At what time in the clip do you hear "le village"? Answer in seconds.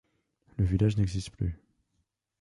0.57-0.97